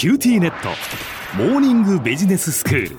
[0.00, 0.70] QTnet。
[1.36, 2.96] モーニングビジネススクール。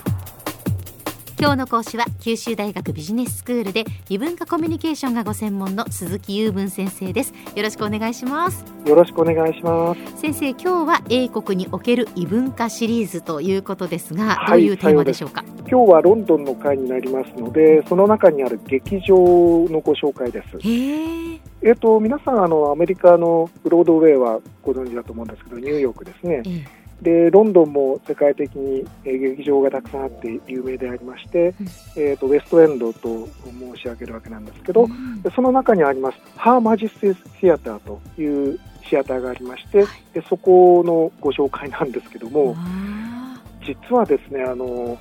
[1.40, 7.34] 今日の講師は九州大学ビジネススクールで異文化コミュニケーションがご専門の鈴木雄文先生です。
[7.56, 8.64] よろしくお願いします。
[8.86, 10.22] よろしくお願いします。
[10.22, 15.44] 先生今日は英国における異文化シリーズということですが、はい、どういうテーマでしょうか？
[15.68, 19.16] 今日はロンドンの会になりますのでその中にある劇場
[19.72, 20.60] のご紹介です。
[20.60, 21.34] へ
[21.64, 33.28] えっ、と皆さんあのアメリカのブロードウェイはご存知だと思うんですけどニューヨークですね、えでロンドンも世界的に劇場がたくさんあって有名でありまして、うん、えーと、ウェストエンドと
[33.74, 42.56] 申し上げるわけなんですけど、うん、その中にありますハーマジスティシアターというシアターがありまして、はい、でそこのご紹介なんですけども
[43.66, 45.00] 実はですねあの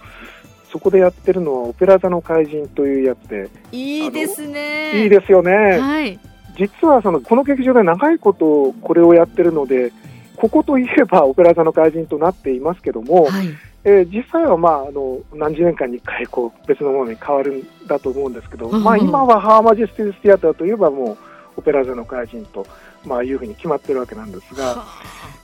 [0.72, 5.02] そこでやってるのはオペラ座の怪人というやつでいいですね。
[5.02, 6.18] いいですよね、はい、
[6.56, 9.92] 実はそのこの劇場で長いことこれをやってるので
[10.40, 13.48] ここといえばオペラ座の怪人となっていますけども、はい、
[13.84, 21.18] えー、実際は、まあ、あの何十年間に1回こう別のものに変わるんだと思うんですけど、まあ、今はハーマジェスティス・ティアターといえばもう
[21.58, 22.66] オペラ座の怪人と、
[23.04, 24.84] まあ、いうふうに決まってるわけなんですが。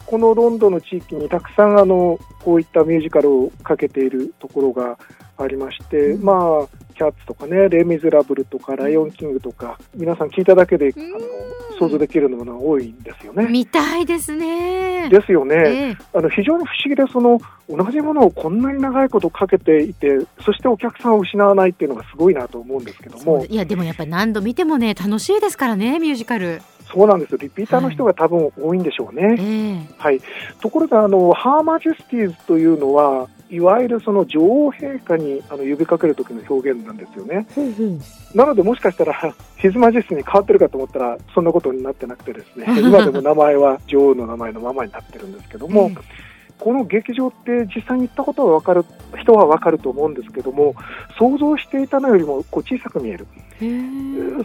[0.06, 4.96] このロンドンの地域にたくさんあのこういったミュージカルをかけているところが
[5.36, 11.18] ありまして、うん、まあキャッツとかね、レイ・ミゼラブルとか、ライオン・キングとか、皆さん聞いただけで、あの
[11.78, 13.46] 想像できるものが多いんですよね。
[13.50, 15.08] 見たいですね。
[15.10, 15.54] ですよね。
[15.56, 17.38] えー、あの非常に不思議で、その
[17.68, 23.44] 同じものをこんなに長いことかけていて、そしてお客さんを失わないっていうのがすごいなと思うんですけども。
[23.44, 26.62] いや、でもやっぱり何度見てもね、楽しいですからね、ミュージカル。
[26.92, 29.22] そうなんですよ、リピーターの人が多分多いんでしょうね。
[29.22, 30.20] はい、えーはい、
[30.60, 37.46] ところがあの、ハーマジェスティーズというのは、いわゆるその女王陛下にあの呼びかける時の表現なんですよね。
[38.34, 42.66] なので、もしかしたらヒズマジスに変わってるかと思ったらそんなことになってなくてですね。
[42.82, 45.90] 今でも名前は女王の名前のままになってるんですけども。
[46.58, 48.82] この劇場って実際に行ったことは分かる
[49.18, 50.74] 人は分かると思うんですけども
[51.18, 53.26] 想像していたのよりもこう小さく見える。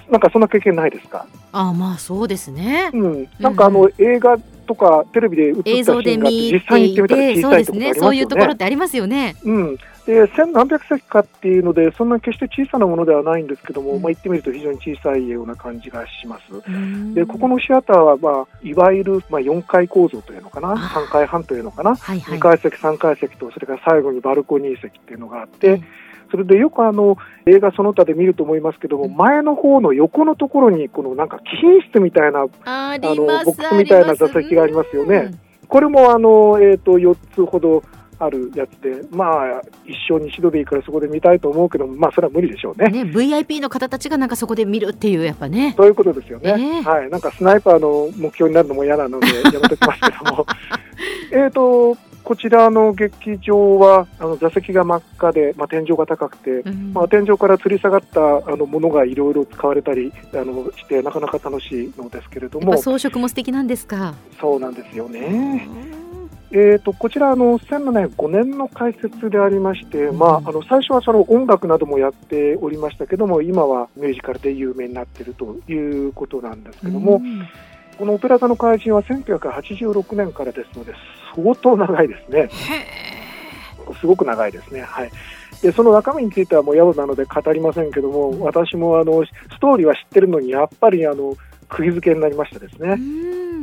[0.10, 1.26] なんかそんな経験ないですか？
[1.54, 4.38] あまあそうですね、うん、なんかあの、映画
[4.72, 7.94] とかテレビで映ったシーンが実際に行ってみたら小さいところありね。
[7.94, 17.14] そういうところってありますよね、うん、で千何百席かっていうので、そんな決して小さなものではないんですけども、うん、まあ、行ってみると非常に小さいような感じがします。
[17.14, 25.84] でここのシアターは、まあ、いわゆる、まあ、4階構造というのかな、3階半というのかな、はいはい、2階席、3階席と、それから最後にバルコニー席っていうのがあって、うん
[26.32, 35.32] それでよくあの映画その他で見ると思いますけども、前の方の横のところに、このなんか貴賓室みたいな、あのボックスみたいな座席がありますよね。
[35.68, 37.84] これもあの、えーと4つほど
[38.24, 42.90] あるやつで、まあ、一生に一度でいいからそこで見たいと思うけどまあ、それは無理でしょうね。
[42.90, 45.74] ね VIP の方たちがなんかそこで見るっていう、やっぱね。
[45.76, 50.46] そういうことですよね、えー、はい、なんかスナイパーの目標になるのも嫌なので、やめておきますけども。
[51.34, 62.78] えっとこちらの劇場はあの座席が真っ赤で、まあ、天井が高くて、うん、まあ、天井から吊り下がったあのものがいろいろ使われたりあのしてなかなか楽しいのですけれども。
[62.78, 64.14] 装飾も素敵なんですか？
[64.40, 65.68] そうなんですよね。
[66.54, 75.74] えーと、こちらあの1705年の開設でありまして、うん、まあ、あの最初はその音楽などもやっておりましたけども今はミュージカルで有名になっているとい
[76.08, 77.48] うことなんですけども、うん、
[77.98, 80.94] このオペラ座の怪人は1986年からですので
[81.36, 82.50] 相当長いですね。
[84.00, 84.82] すごく長いですね。
[84.82, 85.12] はい。
[85.62, 91.36] でその中身についてはもう宿なので語りませんけども、私もあのストーリーは知ってるのにやっぱりあの
[91.70, 92.98] 釘付けになりましたですね。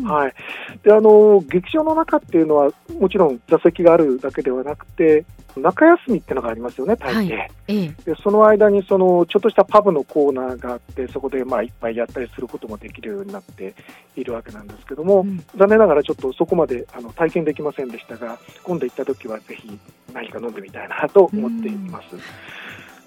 [0.09, 0.35] はい、
[0.83, 5.25] であの劇場の中っていうのはもちろん座席があるだけではなくて
[5.57, 13.75] 中休みっていうのがありますよね、大抵、はい、でその間にそのちょっとしたパブのコーナーがあってそこでまあいっぱいやったりすることもできるようになって
[14.17, 19.79] いるわけなんですけども、うん、残念ながらちょっとそこまであの体験できませんでしたが今度行った時はぜひ
[20.13, 22.09] 何か飲んでみたいなと思っています。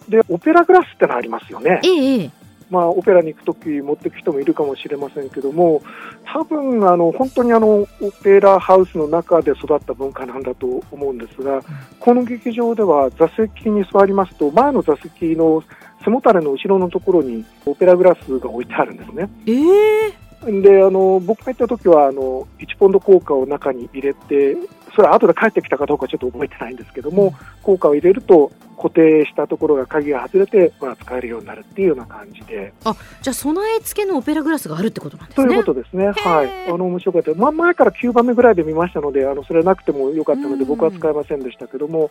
[0.10, 1.80] でオペラグラスってのありますよね。
[1.84, 2.41] ええ
[2.72, 5.82] まあ、オペラに行くとき持っていく人もいるかもしれませんけども、
[6.26, 7.88] 多分あの本当にあのオ
[8.24, 11.62] ペラハウスの中で育った文化なんだと思うんですが、
[12.00, 15.62] この劇場では座席に座りますと、前の座席の
[16.04, 19.30] 背もたれの後ろのところにオペラグラスが置いてあるんですね。
[19.46, 24.58] えーであの僕が行った時はあの1ポンド硬貨を中に入れて
[24.96, 28.52] それは後で帰ってきたかどうかちょっと覚えてないんですけども、硬貨を入れると
[28.82, 32.74] 固定したところが鍵が外れて、まあ、使えるようになるっていうような感じで。
[32.84, 35.48] あじゃあ備え付けのオペラグラスがあるってことなんですね。
[35.48, 36.08] ということですね。
[36.08, 36.68] はい。
[36.68, 37.34] あの面白かった。
[37.36, 42.10] まあ前から9番目ぐらいで見ましたので、あのそれなくてもよかったので僕は使えませんでしたけども、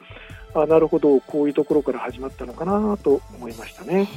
[0.55, 4.09] あなるほどこういうところから始まったのかなと思いましたね。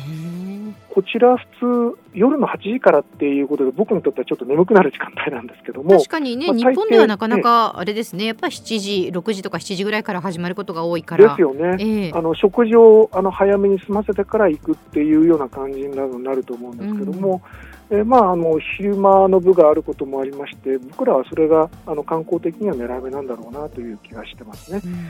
[0.89, 16.03] こちら普通夜の8時からっていうことで僕にとってはちょっと眠くなる時間帯なんですけども確かにね、まあ、日本ではなかなかあれですねやっぱり7時6時とか7時ぐらいから始まることが多いからですよね、えー、あの食事をあの早めに済ませてから行くっていうような感じにな
[16.33, 17.41] ると思うんですけども、
[17.93, 24.81] うん、えまあ、あの昼間の部があることもありまして僕らはそれがあの観光的には狙い目なんだろうなという気がしてますね。
[24.83, 25.07] うん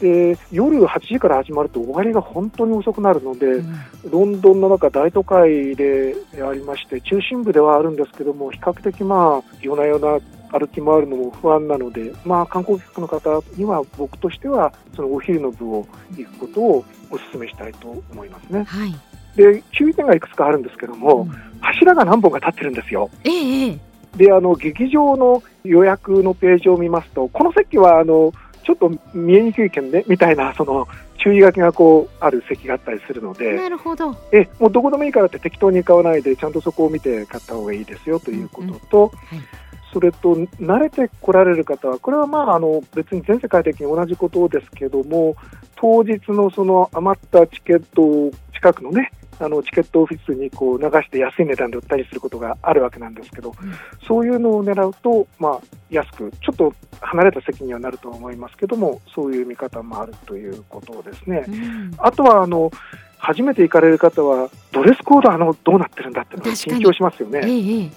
[0.00, 6.16] で夜8時から始まると終わりが本当に遅くなるので、うん、ロンドンの中大都会で
[6.48, 10.20] ありまして中心部ではあるんですけども比較的まあ夜な夜な
[10.58, 15.86] 歩き回るのも不安なので、まあ、観光客の方には僕としてはそのお昼の部を
[16.16, 18.62] 行くことをお勧めしたいと思いますね。
[18.62, 18.94] はい、
[19.36, 21.28] で注意点がいくつかあるんですけども、うん、
[21.60, 23.10] 柱が何本か立ってるんですよ。
[23.24, 23.78] ええ
[24.16, 28.32] であの劇場の予約のページを見ますとこの席はあの
[28.62, 30.86] ちょっと見えにくい件ねみたいなその
[31.18, 34.16] 注意書きがこうある席があったりするのでなるほど。
[34.30, 39.48] えもうどこでもいいからって適当に買わないでちゃんとそこを見て買った方がいいですよということと、うんうんはい。
[39.94, 45.36] それと慣れてこられる方は、これはまああの別に全世界的に同じことですけども、
[45.76, 53.74] 当日のその余ったチケットを近くのね、あのチケットオフィスにこう流して安い値段で売ったりすることがあるわけなんですけど、うん、
[54.06, 55.60] そういうのを狙うと、まあ、
[55.90, 61.44] 安く、ちょっと離れた席にはなると思いますけども、そういう見方もあるということですね。
[61.48, 62.70] うん、あとはあの
[63.18, 67.90] 初めて行かれる方は、ドレスコードあのどうなってるんだってのが緊張しますよね。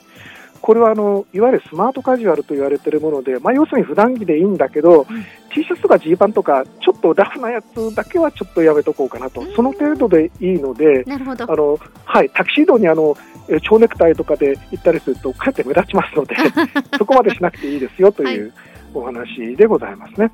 [0.57, 13.15] ええこれはあのいわゆるスマートカジュアルと言われているもので、まあ、要するに普段着でいいんだけど、うん、T シャツとかジーパンとかちょっとラフなやつだけはちょっとやめとこうかなと、その程度でいいのであの、はい、タキシードにあの
[13.61, 16.35] 蝶ネクタイとかで行ったりするとかえって目立ちますので
[16.97, 18.53] そこまでしなくていいですよという
[18.93, 20.31] お話でございますね。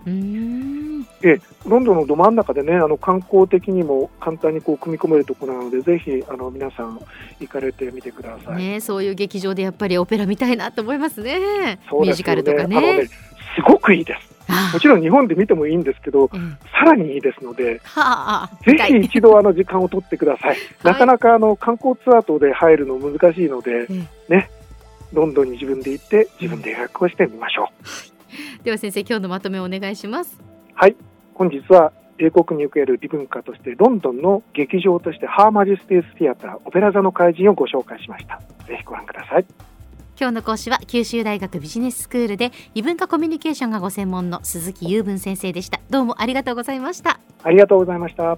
[1.21, 6.99] えロンドンのど真ん中でねあの観光的にも簡単にこう組み込めるところなのでぜひあの皆さん
[7.39, 11.79] 行かれてみてください、ね、そういう劇場でやっぱりオペラ見たいなと思いますね。
[11.89, 13.05] そうミュージカルとかね、ね、
[13.55, 14.33] すごくいいです。
[14.73, 20.57] もちろん日本で見てもいいんですけど、うん、さらにいいですので、はあ、ぜひ一度あの時間を取ってくださ い。
[20.83, 23.87] なかなかあの観光ツアー等で入るの難しいので、
[24.27, 24.49] ね、
[25.13, 27.69] ロンドンに自分で行って自分で予約をしてみましょ
[28.09, 28.12] う。
[28.63, 30.41] では先生今日のまとめをお願いします。
[30.73, 30.95] はい、
[31.33, 38.39] 本日は英国における異文化としてロンドンの劇場としてハーマジステースティアターオペラ座の怪人をご紹介しました。
[38.67, 39.45] ぜひご覧ください。
[40.19, 48.37] 今日の講師は九州大学ビジネススクールで異文化コミュニケーションがご専門の鈴木雄文先生でしたどうもありがとうございましたありがとうございました